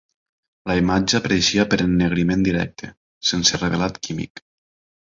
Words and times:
La 0.71 0.77
imatge 0.79 1.19
apareixia 1.19 1.67
per 1.75 1.79
ennegriment 1.87 2.49
directe, 2.49 2.93
sense 3.35 3.65
revelat 3.65 4.07
químic. 4.09 4.49